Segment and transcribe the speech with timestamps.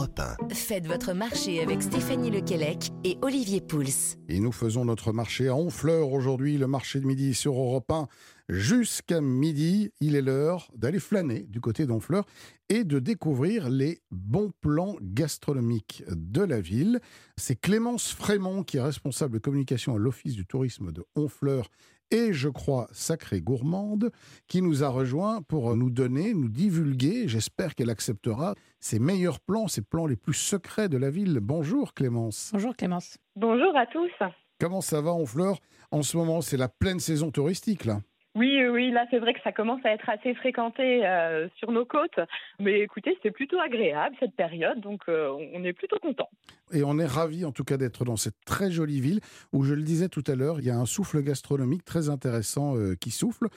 [0.00, 0.54] Europe 1.
[0.54, 4.16] Faites votre marché avec Stéphanie Lequelec et Olivier Pouls.
[4.30, 8.08] Et nous faisons notre marché à Honfleur aujourd'hui, le marché de midi sur Europe 1.
[8.48, 12.24] Jusqu'à midi, il est l'heure d'aller flâner du côté d'Honfleur
[12.70, 17.00] et de découvrir les bons plans gastronomiques de la ville.
[17.36, 21.68] C'est Clémence Frémont qui est responsable de communication à l'Office du tourisme de Honfleur
[22.10, 24.10] et je crois sacrée gourmande,
[24.48, 29.68] qui nous a rejoint pour nous donner, nous divulguer, j'espère qu'elle acceptera, ses meilleurs plans,
[29.68, 31.38] ses plans les plus secrets de la ville.
[31.40, 32.50] Bonjour Clémence.
[32.52, 33.18] Bonjour Clémence.
[33.36, 34.10] Bonjour à tous.
[34.58, 35.58] Comment ça va Honfleur?
[35.90, 38.00] En ce moment, c'est la pleine saison touristique là.
[38.40, 41.84] Oui, oui, là c'est vrai que ça commence à être assez fréquenté euh, sur nos
[41.84, 42.18] côtes,
[42.58, 46.30] mais écoutez, c'est plutôt agréable cette période, donc euh, on est plutôt content.
[46.72, 49.20] Et on est ravis en tout cas d'être dans cette très jolie ville
[49.52, 52.78] où, je le disais tout à l'heure, il y a un souffle gastronomique très intéressant
[52.78, 53.48] euh, qui souffle.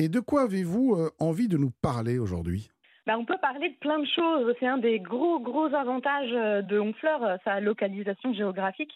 [0.00, 2.72] Et de quoi avez-vous envie de nous parler aujourd'hui?
[3.06, 4.52] Ben, on peut parler de plein de choses.
[4.58, 8.92] C'est un des gros, gros avantages de Honfleur, sa localisation géographique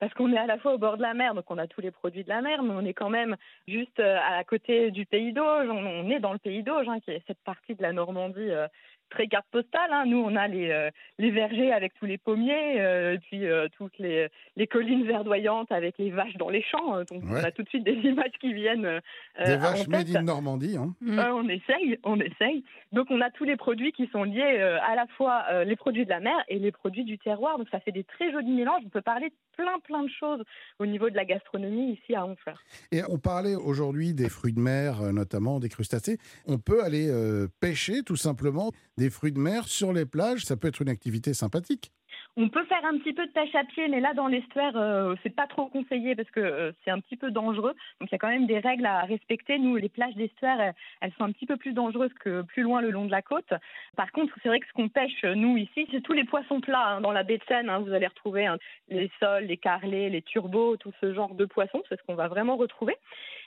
[0.00, 1.80] parce qu'on est à la fois au bord de la mer, donc on a tous
[1.80, 3.36] les produits de la mer, mais on est quand même
[3.66, 5.68] juste euh, à côté du pays d'Auge.
[5.68, 8.68] On, est dans le pays d'Auge, hein, qui est cette partie de la Normandie euh,
[9.08, 9.90] très carte postale.
[9.92, 10.04] Hein.
[10.06, 13.44] Nous, on a les, euh, les vergers avec tous les pommiers, et puis
[13.76, 17.04] toutes les, les collines verdoyantes avec les vaches dans les champs.
[17.04, 19.00] donc on a tout de suite des images qui viennent.
[19.44, 20.76] des vaches made in Normandie.
[20.76, 20.94] Hein.
[21.02, 22.64] on essaye, on essaye.
[22.92, 26.10] Donc on a tous les produits qui sont liés à la fois les produits de
[26.10, 27.58] la mer et les produits du terroir.
[27.58, 28.82] Donc ça fait des très jolis mélanges.
[28.86, 30.42] On peut parler plein, plein de choses
[30.78, 32.62] au niveau de la gastronomie ici à Honfleur.
[32.92, 36.18] Et on parlait aujourd'hui des fruits de mer, euh, notamment des crustacés.
[36.46, 40.44] On peut aller euh, pêcher tout simplement des fruits de mer sur les plages.
[40.44, 41.92] Ça peut être une activité sympathique.
[42.36, 45.16] On peut faire un petit peu de pêche à pied, mais là dans l'estuaire, euh,
[45.22, 47.74] c'est pas trop conseillé parce que euh, c'est un petit peu dangereux.
[48.00, 49.58] Donc il y a quand même des règles à respecter.
[49.58, 52.90] Nous, les plages d'estuaire, elles, sont un petit peu plus dangereuses que plus loin le
[52.90, 53.52] long de la côte.
[53.96, 56.86] Par contre, c'est vrai que ce qu'on pêche nous ici, c'est tous les poissons plats
[56.86, 57.68] hein, dans la baie de Seine.
[57.68, 57.80] Hein.
[57.80, 61.82] vous allez retrouver hein, les sols, les carlets, les turbos, tout ce genre de poissons.
[61.88, 62.94] C'est ce qu'on va vraiment retrouver.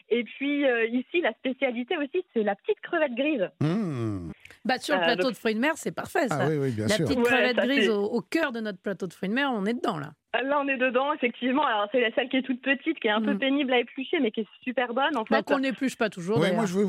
[0.09, 3.49] Et puis euh, ici, la spécialité aussi, c'est la petite crevette grise.
[3.61, 4.31] Mmh.
[4.63, 6.39] Bah, sur le plateau de fruits de mer, c'est parfait ça.
[6.41, 9.13] Ah, oui, oui, bien la petite crevette grise au, au, cœur de notre plateau de
[9.13, 10.11] fruits de mer, on est dedans là.
[10.33, 11.65] Ah, là, on est dedans, effectivement.
[11.65, 13.39] Alors, c'est celle qui est toute petite, qui est un peu mm.
[13.39, 15.43] pénible à éplucher, mais qui est super bonne, en bah, fait.
[15.43, 16.39] qu'on n'épluche pas toujours.
[16.39, 16.85] Moi je, veux,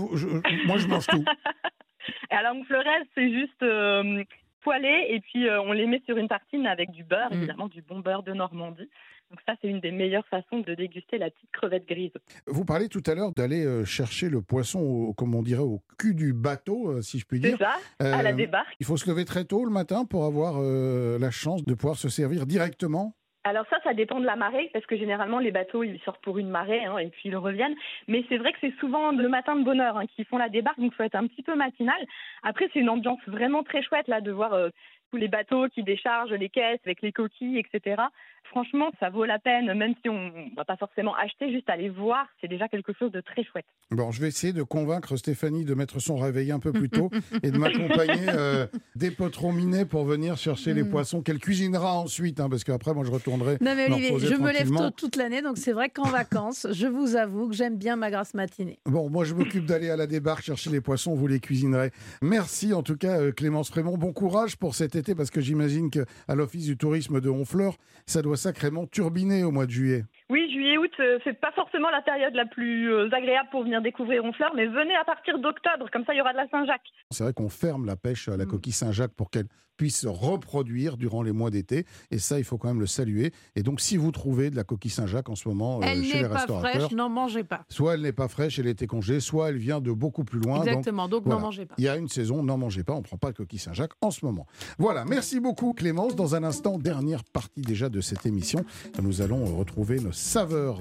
[0.67, 1.25] moi, je mange tout.
[2.31, 4.23] Et alors, la fleurette, c'est juste euh,
[4.63, 7.37] poêlé, et puis euh, on les met sur une tartine avec du beurre, mm.
[7.37, 8.89] évidemment, du bon beurre de Normandie.
[9.33, 12.13] Donc ça, c'est une des meilleures façons de déguster la petite crevette grise.
[12.47, 16.15] Vous parlez tout à l'heure d'aller euh, chercher le poisson, comme on dirait, au cul
[16.15, 17.57] du bateau, si je puis dire.
[17.59, 17.65] C'est
[18.05, 18.77] ça, à la débarque.
[18.79, 22.09] Il faut se lever très tôt le matin pour avoir la chance de pouvoir se
[22.09, 23.15] servir directement?
[23.45, 26.39] Alors ça, ça dépend de la marée, parce que généralement les bateaux ils sortent pour
[26.39, 27.75] une marée hein, et puis ils reviennent.
[28.07, 30.49] Mais c'est vrai que c'est souvent le matin de bonne heure hein, qu'ils font la
[30.49, 31.97] débarque, donc il faut être un petit peu matinal.
[32.45, 34.69] Après, c'est une ambiance vraiment très chouette là de voir euh,
[35.13, 38.03] tous les bateaux qui déchargent les caisses avec les coquilles, etc.
[38.51, 41.89] Franchement, ça vaut la peine, même si on ne va pas forcément acheter, juste aller
[41.89, 43.65] voir, c'est déjà quelque chose de très chouette.
[43.91, 47.11] Bon, je vais essayer de convaincre Stéphanie de mettre son réveil un peu plus tôt
[47.43, 50.91] et de m'accompagner euh, des potrons minés pour venir chercher les mm.
[50.91, 53.59] poissons qu'elle cuisinera ensuite, hein, parce qu'après, moi, je retournerai.
[53.61, 56.87] Non, mais Olivier, je me lève tôt toute l'année, donc c'est vrai qu'en vacances, je
[56.87, 58.79] vous avoue que j'aime bien ma grasse matinée.
[58.87, 61.91] Bon, moi, je m'occupe d'aller à la débarque chercher les poissons, vous les cuisinerez.
[62.21, 63.97] Merci en tout cas, euh, Clémence Frémont.
[63.97, 67.77] Bon courage pour cet été, parce que j'imagine qu'à l'Office du tourisme de Honfleur,
[68.07, 70.05] ça doit sacrément turbiné au mois de juillet.
[70.53, 74.53] Juillet-août, euh, c'est pas forcément la période la plus euh, agréable pour venir découvrir Honfleur,
[74.55, 76.91] mais venez à partir d'octobre, comme ça il y aura de la Saint-Jacques.
[77.11, 78.49] C'est vrai qu'on ferme la pêche à la mm.
[78.49, 79.47] coquille Saint-Jacques pour qu'elle
[79.77, 83.33] puisse se reproduire durant les mois d'été, et ça il faut quand même le saluer.
[83.57, 86.27] Et donc si vous trouvez de la coquille Saint-Jacques en ce moment euh, chez les
[86.27, 87.65] restaurateurs, elle n'est pas fraîche, n'en mangez pas.
[87.69, 90.63] Soit elle n'est pas fraîche, elle était congée, soit elle vient de beaucoup plus loin.
[90.63, 91.75] Exactement, donc, n'en mangez pas.
[91.79, 93.95] Il y a une saison, n'en mangez pas, on ne prend pas de coquille Saint-Jacques
[94.01, 94.47] en ce moment.
[94.79, 96.15] Voilà, merci beaucoup Clémence.
[96.17, 98.65] Dans un instant, dernière partie déjà de cette émission,
[99.03, 100.13] nous allons retrouver nos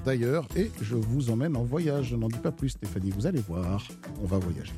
[0.04, 2.08] d'ailleurs et je vous emmène en voyage.
[2.10, 3.86] Je n'en dis pas plus, Stéphanie, vous allez voir,
[4.22, 4.72] on va voyager.